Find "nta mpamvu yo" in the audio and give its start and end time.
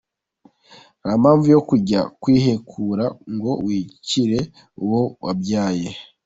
1.01-1.61